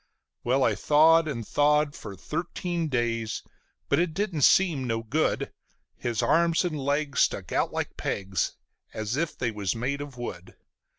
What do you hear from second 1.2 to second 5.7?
and thawed for thirteen days, but it didn't seem no good;